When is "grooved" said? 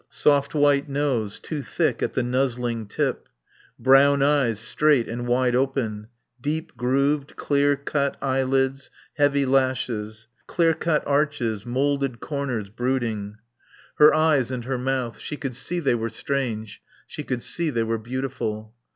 6.75-7.35